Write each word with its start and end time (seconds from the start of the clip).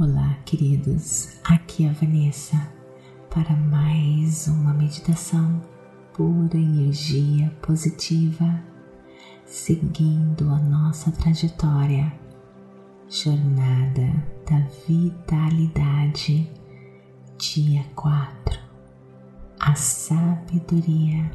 Olá, 0.00 0.38
queridos. 0.44 1.40
Aqui 1.42 1.84
é 1.84 1.90
a 1.90 1.92
Vanessa 1.92 2.56
para 3.28 3.56
mais 3.56 4.46
uma 4.46 4.72
meditação 4.72 5.60
pura 6.12 6.56
energia 6.56 7.50
positiva, 7.60 8.62
seguindo 9.44 10.50
a 10.50 10.58
nossa 10.60 11.10
trajetória, 11.10 12.12
jornada 13.08 14.06
da 14.48 14.60
vitalidade, 14.86 16.48
dia 17.36 17.82
4, 17.96 18.60
a 19.58 19.74
sabedoria 19.74 21.28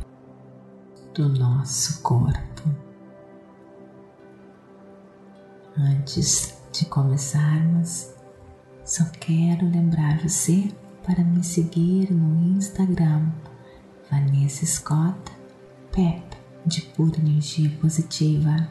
do 1.13 1.27
nosso 1.27 2.01
corpo. 2.01 2.63
Antes 5.77 6.57
de 6.71 6.85
começarmos, 6.85 8.12
só 8.85 9.05
quero 9.19 9.69
lembrar 9.69 10.19
você 10.19 10.69
para 11.05 11.23
me 11.23 11.43
seguir 11.43 12.11
no 12.11 12.57
Instagram 12.57 13.29
Vanessa 14.11 14.65
Scott 14.65 15.31
Pep 15.91 16.21
de 16.65 16.81
pura 16.81 17.17
energia 17.19 17.69
positiva 17.81 18.69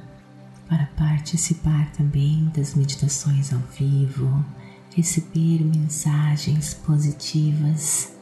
para 0.68 0.86
participar 0.96 1.90
também 1.92 2.50
das 2.54 2.74
meditações 2.74 3.52
ao 3.52 3.60
vivo, 3.60 4.44
receber 4.94 5.64
mensagens 5.64 6.74
positivas 6.74 8.14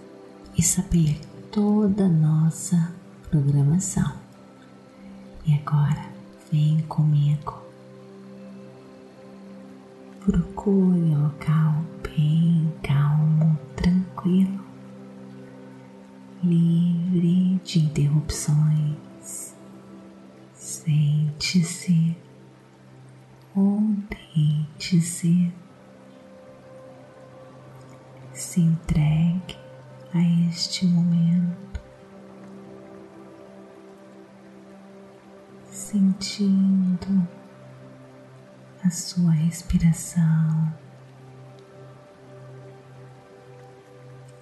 e 0.57 0.63
saber 0.63 1.21
toda 1.51 2.05
a 2.05 2.09
nossa 2.09 2.93
programação. 3.31 4.13
E 5.47 5.55
agora, 5.55 6.05
vem 6.51 6.81
comigo 6.83 7.70
Procure 10.21 10.75
um 10.75 11.23
local 11.23 11.83
bem 12.03 12.71
calmo, 12.83 13.59
tranquilo, 13.75 14.61
livre 16.45 17.59
de 17.65 17.79
interrupções. 17.79 19.55
Sente-se 20.53 21.95
a 38.85 38.91
sua 38.91 39.31
respiração, 39.31 40.75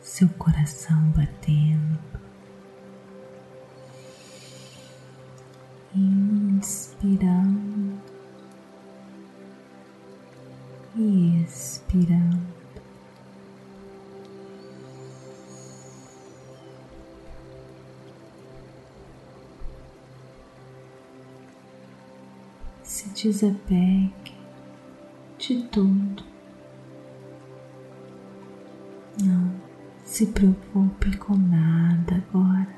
seu 0.00 0.28
coração 0.30 0.98
batendo, 1.10 1.98
inspirando. 5.94 7.98
E 10.96 11.44
expirando. 11.44 12.58
se 22.88 23.08
desapegue 23.10 24.27
de 25.48 25.62
tudo. 25.68 26.22
Não 29.24 29.50
se 30.04 30.26
preocupe 30.26 31.16
com 31.16 31.36
nada 31.36 32.16
agora. 32.16 32.76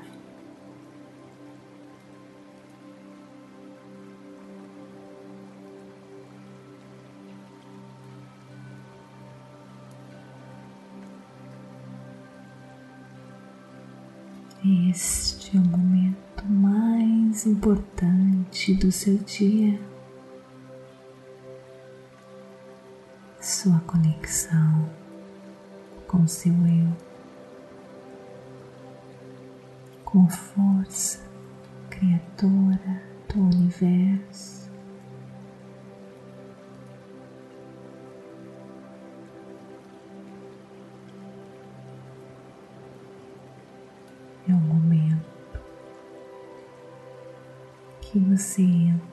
Este 14.89 15.57
é 15.57 15.59
o 15.59 15.63
momento 15.65 16.45
mais 16.47 17.45
importante 17.45 18.73
do 18.75 18.91
seu 18.91 19.17
dia. 19.17 19.90
Sua 23.61 23.79
conexão 23.81 24.89
com 26.07 26.25
seu 26.25 26.51
eu, 26.51 26.97
com 30.03 30.27
força 30.27 31.19
criadora 31.87 33.03
do 33.31 33.39
universo. 33.39 34.71
É 44.49 44.53
o 44.53 44.57
momento 44.57 45.61
que 48.01 48.17
você 48.17 48.63
entra 48.63 49.10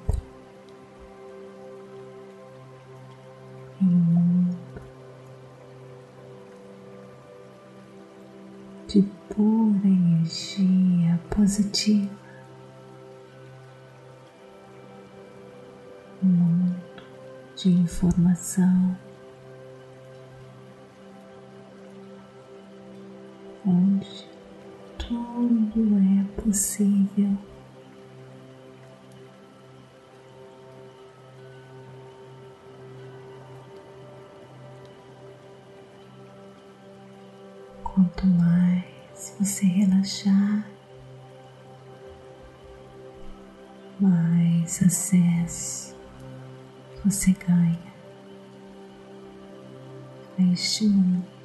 positiva. 11.59 12.09
Um 16.23 16.27
mundo 16.27 17.03
de 17.57 17.71
informação 17.71 18.97
onde 23.67 24.29
tudo 24.97 25.97
é 25.99 26.41
possível. 26.43 27.37
Quanto 37.83 38.27
mais 38.27 39.35
você 39.41 39.67
relaxar, 39.67 40.78
mais 44.69 44.83
acesso 44.83 45.97
você 47.03 47.33
ganha 47.33 47.79
a 50.39 50.43
este 50.53 50.87
mundo. 50.87 51.38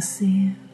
Você. 0.00 0.65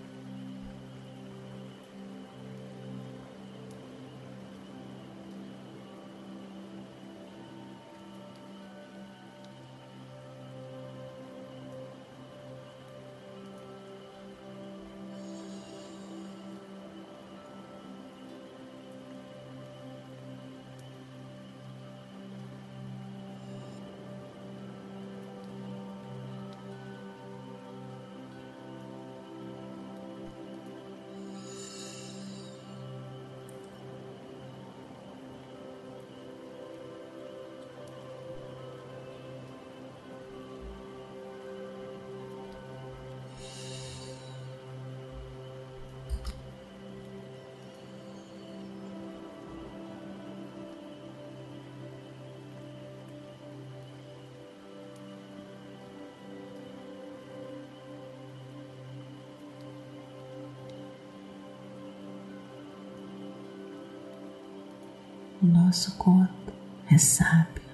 O 65.43 65.47
nosso 65.47 65.97
corpo 65.97 66.53
é 66.89 66.97
sábio 66.97 67.65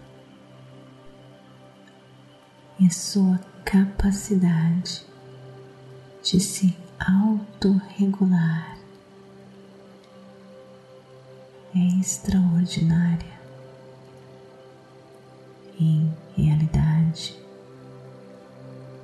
e 2.80 2.86
a 2.86 2.90
sua 2.90 3.38
capacidade 3.62 5.04
de 6.22 6.40
se 6.40 6.74
autorregular 6.98 8.78
é 11.74 12.00
extraordinária. 12.00 13.38
Em 15.78 16.10
realidade, 16.34 17.38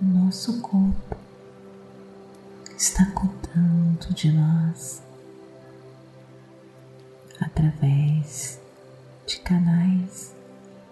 o 0.01 0.07
nosso 0.07 0.63
corpo 0.63 1.17
está 2.79 3.05
cuidando 3.11 4.15
de 4.15 4.33
nós 4.33 5.04
através 7.55 8.61
de 9.27 9.39
canais 9.41 10.35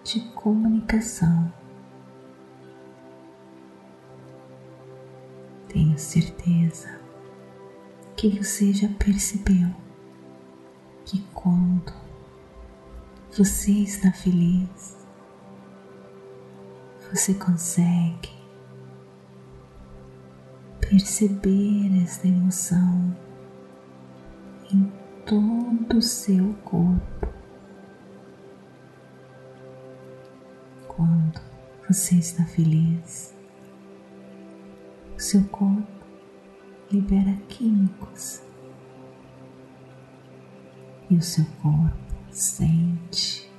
de 0.05 0.21
comunicação. 0.31 1.53
Tenho 5.67 5.97
certeza 5.99 6.99
que 8.15 8.29
você 8.29 8.71
já 8.71 8.87
percebeu 8.97 9.69
que 11.05 11.21
quando 11.33 11.93
você 13.35 13.71
está 13.71 14.11
feliz, 14.13 14.97
você 17.11 17.33
consegue 17.33 18.31
perceber 20.79 22.03
esta 22.03 22.27
emoção 22.27 23.15
em 24.71 25.02
todo 25.25 25.97
o 25.97 26.01
seu 26.01 26.53
corpo. 26.65 27.27
Quando 30.87 31.41
você 31.87 32.15
está 32.15 32.43
feliz, 32.45 33.33
o 35.15 35.19
seu 35.19 35.43
corpo 35.45 35.87
libera 36.91 37.35
químicos 37.47 38.43
e 41.09 41.15
o 41.15 41.21
seu 41.21 41.45
corpo 41.61 41.97
sente 42.29 43.49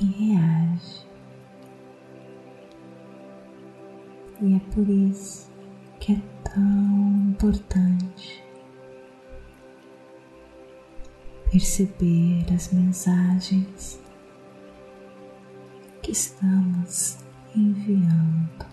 e 0.00 0.04
reage. 0.04 1.06
E 4.40 4.56
é 4.56 4.60
por 4.74 4.88
isso 4.88 5.52
que 6.00 6.14
é 6.14 6.22
tão 6.42 7.28
importante 7.30 8.42
perceber 11.52 12.46
as 12.54 12.72
mensagens 12.72 14.00
que 16.02 16.10
estamos 16.12 17.18
enviando 17.54 18.64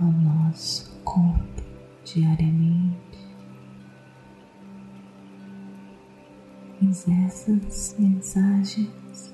ao 0.00 0.10
nosso 0.10 0.98
corpo 1.04 1.62
diariamente. 2.02 2.98
Mas 6.80 7.06
essas 7.06 7.94
mensagens 7.98 9.30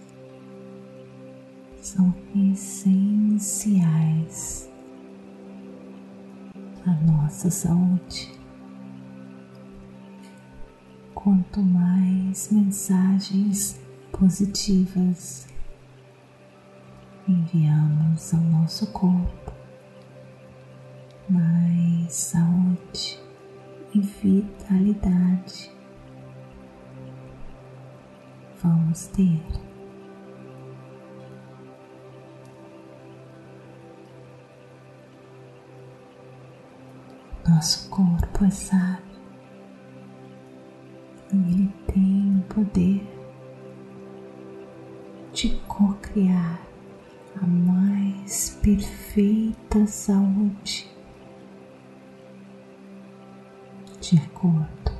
são 1.80 2.12
essenciais 2.52 3.48
à 6.84 6.90
nossa 7.06 7.48
saúde. 7.48 8.35
Quanto 11.26 11.60
mais 11.60 12.52
mensagens 12.52 13.80
positivas 14.12 15.48
enviamos 17.26 18.32
ao 18.32 18.40
nosso 18.42 18.86
corpo, 18.92 19.52
mais 21.28 22.14
saúde 22.14 23.20
e 23.92 24.00
vitalidade 24.00 25.72
vamos 28.62 29.08
ter. 29.08 29.42
Nosso 37.48 37.90
corpo 37.90 38.44
é 38.44 38.50
sábio 38.50 39.05
ele 41.48 41.72
tem 41.92 42.38
o 42.38 42.42
poder 42.54 43.06
de 45.32 45.56
co-criar 45.68 46.60
a 47.42 47.46
mais 47.46 48.58
perfeita 48.62 49.86
saúde 49.86 50.88
de 54.00 54.18
acordo 54.18 54.92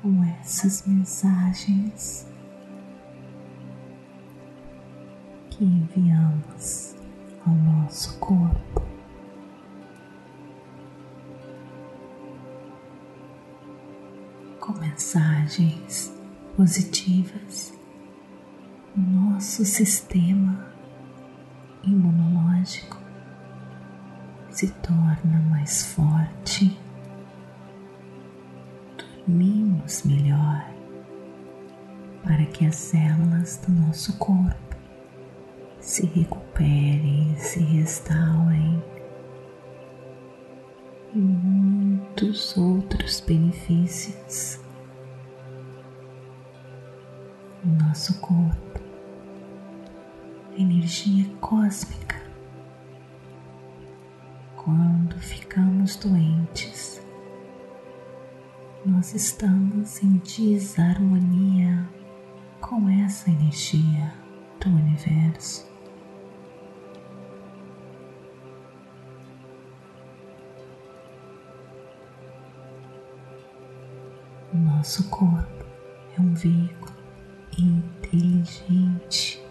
com 0.00 0.24
essas 0.40 0.86
mensagens 0.86 2.26
que 5.50 5.64
enviamos 5.64 6.94
ao 7.46 7.54
nosso 7.54 8.18
corpo. 8.18 8.69
Mensagens 14.90 16.12
positivas, 16.56 17.72
o 18.96 19.00
nosso 19.00 19.64
sistema 19.64 20.66
imunológico 21.84 22.98
se 24.50 24.68
torna 24.68 25.38
mais 25.48 25.84
forte 25.94 26.76
dormimos 29.26 30.02
melhor 30.02 30.68
para 32.24 32.44
que 32.46 32.66
as 32.66 32.74
células 32.74 33.58
do 33.58 33.72
nosso 33.72 34.18
corpo 34.18 34.76
se 35.80 36.04
recuperem, 36.06 37.34
se 37.38 37.60
restaurem 37.60 38.82
e 41.14 41.18
muitos 41.18 42.56
outros 42.56 43.20
benefícios. 43.20 44.60
Nosso 47.90 48.20
corpo, 48.20 48.80
energia 50.56 51.28
cósmica. 51.40 52.22
Quando 54.54 55.18
ficamos 55.18 55.96
doentes, 55.96 57.04
nós 58.86 59.12
estamos 59.12 60.00
em 60.04 60.18
desarmonia 60.18 61.84
com 62.60 62.88
essa 62.88 63.28
energia 63.28 64.14
do 64.60 64.68
universo. 64.68 65.68
Nosso 74.52 75.10
corpo 75.10 75.66
é 76.16 76.20
um 76.20 76.32
veículo 76.34 76.99
inteligente 77.60 79.42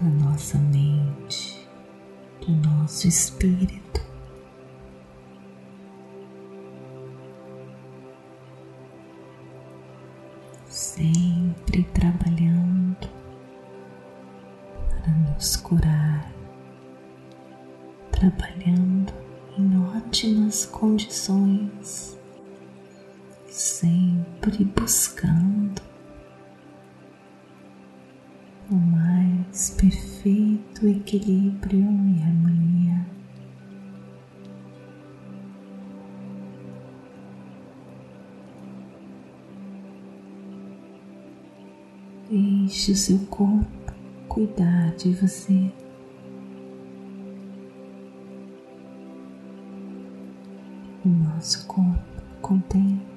da 0.00 0.08
nossa 0.08 0.58
mente, 0.58 1.68
do 2.40 2.52
nosso 2.68 3.08
espírito. 3.08 3.90
sempre 10.70 11.82
trabalhando 11.84 13.08
para 14.88 15.12
nos 15.12 15.56
curar, 15.56 16.32
trabalhando 18.12 19.12
em 19.58 19.96
ótimas 19.96 20.66
condições, 20.66 22.19
sempre 23.60 24.64
buscando 24.64 25.82
o 28.70 28.74
mais 28.74 29.70
perfeito 29.70 30.86
equilíbrio 30.86 31.80
e 31.80 32.22
harmonia. 32.22 33.06
Deixe 42.30 42.92
o 42.92 42.96
seu 42.96 43.18
corpo 43.26 43.92
cuidar 44.26 44.94
de 44.96 45.12
você. 45.12 45.70
O 51.04 51.08
nosso 51.08 51.66
corpo 51.66 52.22
contém 52.40 53.09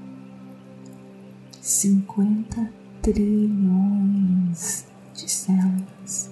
50 1.64 2.70
trilhões 3.02 4.86
de 5.14 5.32
células 5.32 6.30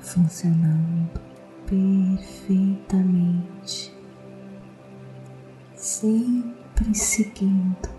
funcionando 0.00 1.20
perfeitamente, 1.66 3.94
sempre 5.76 6.94
seguindo 6.94 7.90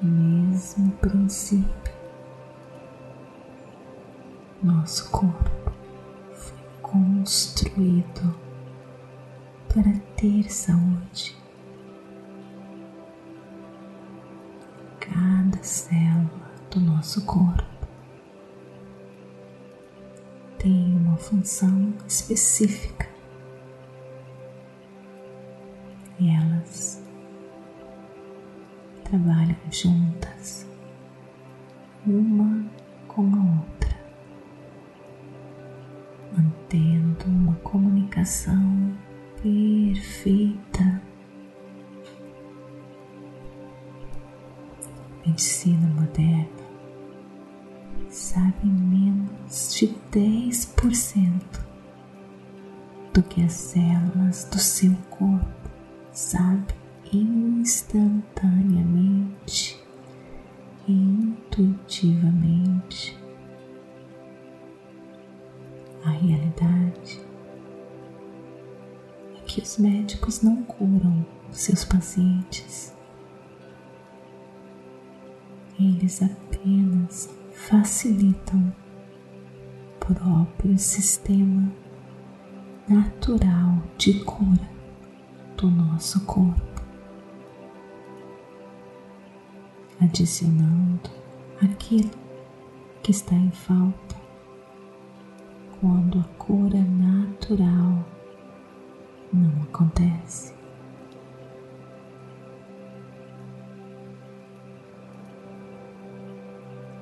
o 0.00 0.06
mesmo 0.06 0.90
princípio. 0.92 1.94
Nosso 4.62 5.10
corpo 5.10 5.50
foi 6.32 6.58
construído 6.80 8.34
para 9.68 9.92
ter 10.16 10.50
saúde. 10.50 11.39
Célula 15.62 16.50
do 16.70 16.80
nosso 16.80 17.24
corpo 17.24 17.70
tem 20.58 20.94
uma 20.94 21.16
função 21.16 21.94
específica 22.06 23.08
e 26.18 26.28
elas 26.28 27.02
trabalham 29.04 29.56
juntas, 29.70 30.66
uma 32.06 32.62
com 33.08 33.22
a 33.22 33.60
outra, 33.62 33.96
mantendo 36.36 37.24
uma 37.26 37.54
comunicação 37.56 38.94
perfeita. 39.42 40.59
Do 53.12 53.22
que 53.24 53.42
as 53.42 53.52
células 53.52 54.44
do 54.44 54.58
seu 54.58 54.94
corpo 55.10 55.70
sabe 56.10 56.72
instantaneamente 57.12 59.78
e 60.88 60.92
intuitivamente. 60.92 63.20
A 66.02 66.12
realidade 66.12 67.20
é 69.36 69.40
que 69.44 69.60
os 69.60 69.76
médicos 69.76 70.40
não 70.40 70.62
curam 70.62 71.26
seus 71.52 71.84
pacientes, 71.84 72.94
eles 75.78 76.22
apenas 76.22 77.28
facilitam 77.52 78.72
próprio 80.14 80.76
sistema 80.76 81.70
natural 82.88 83.80
de 83.96 84.24
cura 84.24 84.68
do 85.56 85.70
nosso 85.70 86.24
corpo, 86.26 86.82
adicionando 90.00 91.10
aquilo 91.62 92.10
que 93.02 93.12
está 93.12 93.34
em 93.34 93.50
falta 93.52 94.16
quando 95.80 96.18
a 96.18 96.24
cura 96.38 96.80
natural 96.80 98.04
não 99.32 99.62
acontece. 99.62 100.52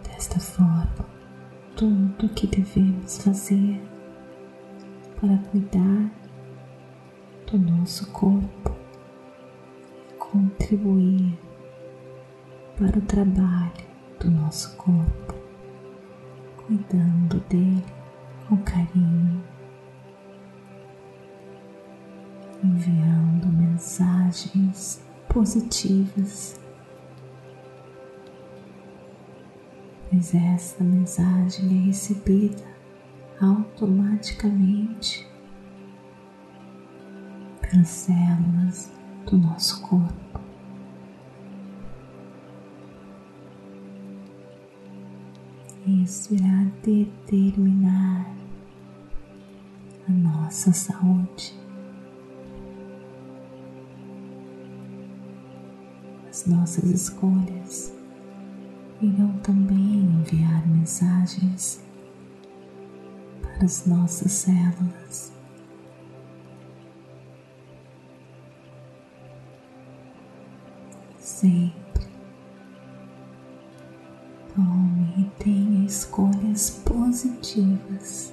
Desta 0.05 0.39
forma, 0.39 1.08
tudo 1.79 2.27
o 2.27 2.29
que 2.31 2.49
devemos 2.49 3.19
fazer 3.19 3.81
para 5.21 5.39
cuidar 5.49 6.11
do 7.47 7.57
nosso 7.57 8.11
corpo 8.11 8.75
e 10.11 10.15
contribuir 10.15 11.39
para 12.77 12.99
o 12.99 13.03
trabalho 13.03 13.87
do 14.19 14.29
nosso 14.29 14.77
corpo, 14.77 15.35
cuidando 16.67 17.39
dele 17.49 17.85
com 18.49 18.57
carinho, 18.57 19.41
enviando 22.65 23.47
mensagens 23.53 25.01
positivas. 25.29 26.59
Pois 30.11 30.35
essa 30.35 30.83
mensagem 30.83 31.67
é 31.67 31.87
recebida 31.87 32.65
automaticamente 33.39 35.29
pelas 37.61 37.89
células 37.89 38.91
do 39.27 39.37
nosso 39.37 39.83
corpo. 39.83 40.41
Isso 45.87 46.35
irá 46.35 46.65
determinar 46.83 48.35
a 50.09 50.13
nossa 50.13 50.73
saúde. 50.73 51.55
As 56.31 56.47
nossas 56.47 56.85
escolhas 56.85 57.98
irão 59.01 59.33
também 59.39 60.01
enviar 60.01 60.67
mensagens 60.67 61.81
para 63.43 63.65
as 63.65 63.87
nossas 63.87 64.33
células. 64.33 65.39
sempre. 71.39 72.09
Tome 74.55 75.15
e 75.19 75.43
tenha 75.43 75.87
escolhas 75.87 76.71
positivas, 76.85 78.33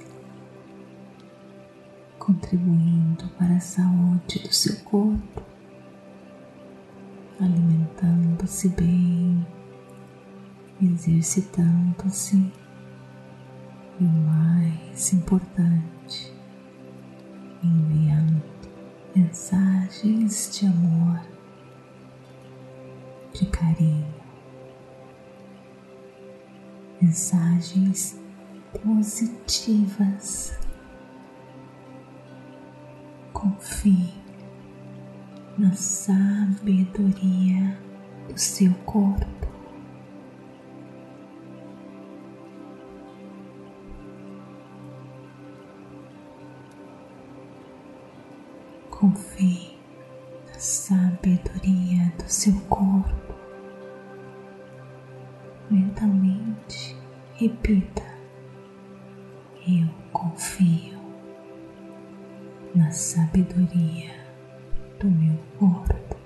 contribuindo 2.18 3.28
para 3.38 3.54
a 3.54 3.60
saúde 3.60 4.40
do 4.40 4.52
seu 4.52 4.76
corpo, 4.80 5.42
alimentando-se 7.38 8.70
bem, 8.70 9.46
exercitando-se 10.80 12.52
e 13.98 14.04
o 14.04 14.08
mais 14.08 15.12
importante, 15.12 16.32
enviando 17.62 18.42
mensagens 19.14 20.58
de 20.58 20.66
amor 20.66 21.20
de 23.32 23.46
carinho, 23.46 24.14
mensagens 27.00 28.20
positivas. 28.84 30.58
Confie 33.32 34.12
na 35.56 35.72
sabedoria 35.72 37.78
do 38.28 38.38
seu 38.38 38.74
corpo. 38.84 39.55
Repita: 57.46 58.02
Eu 59.68 59.88
confio 60.12 60.98
na 62.74 62.90
sabedoria 62.90 64.10
do 64.98 65.08
meu 65.08 65.38
corpo. 65.56 66.16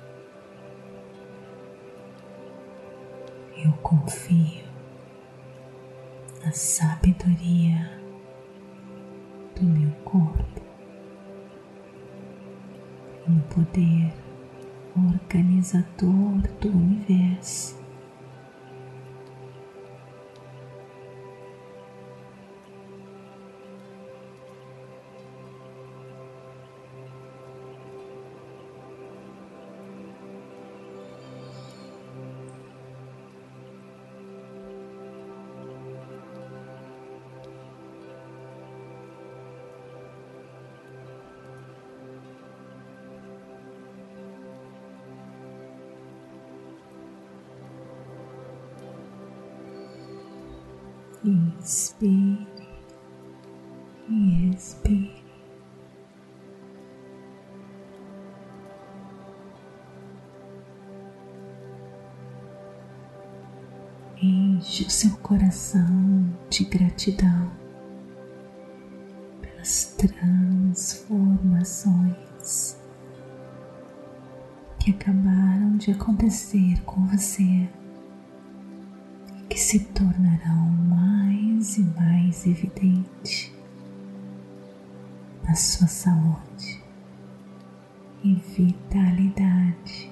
Eu 3.62 3.72
confio 3.82 4.64
na 6.42 6.52
sabedoria 6.52 8.00
do 9.56 9.64
meu 9.64 9.90
corpo. 10.04 10.62
No 13.28 13.42
poder 13.42 14.12
organizador 14.96 16.40
do 16.60 16.68
universo 16.68 17.79
Inspire 51.22 52.46
e 54.08 54.54
expire. 54.54 55.22
Enche 64.22 64.84
o 64.84 64.90
seu 64.90 65.14
coração 65.18 66.26
de 66.48 66.64
gratidão 66.64 67.52
pelas 69.42 69.94
transformações 69.98 72.80
que 74.78 74.90
acabaram 74.90 75.76
de 75.76 75.90
acontecer 75.90 76.80
com 76.84 77.06
você 77.08 77.68
que 79.50 79.58
se 79.58 79.80
tornarão 79.80 80.70
mais 80.88 81.76
e 81.76 81.82
mais 81.82 82.46
evidente 82.46 83.52
na 85.42 85.56
sua 85.56 85.88
saúde 85.88 86.80
e 88.22 88.34
vitalidade. 88.34 90.08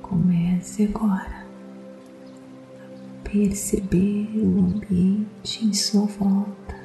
Comece 0.00 0.84
agora 0.84 1.46
a 2.80 3.28
perceber 3.28 4.30
o 4.38 4.58
ambiente 4.58 5.66
em 5.66 5.74
sua 5.74 6.06
volta. 6.06 6.81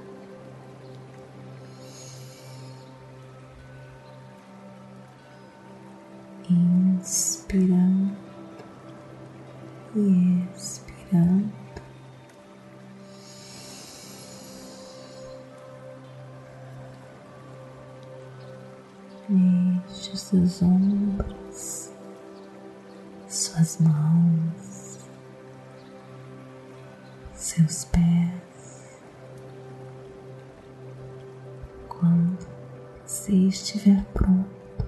Você 33.27 33.33
estiver 33.33 34.01
pronto, 34.13 34.87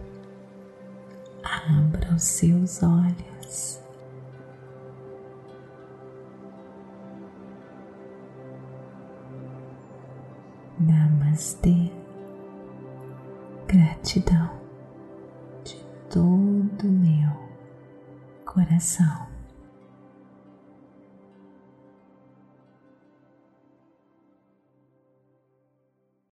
abra 1.44 2.16
os 2.16 2.24
seus 2.24 2.82
olhos. 2.82 3.82
Namastê. 10.80 11.92
Gratidão 13.68 14.50
de 15.66 15.76
todo 16.10 16.86
meu 16.86 17.30
coração. 18.46 19.19